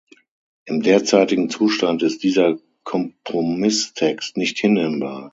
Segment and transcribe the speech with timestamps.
[0.65, 5.29] Im derzeitigen Zustand ist dieser Kompromisstext nicht hinnehmbar.